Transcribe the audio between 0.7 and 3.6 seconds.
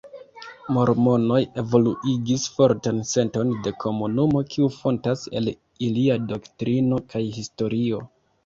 Mormonoj evoluigis fortan senton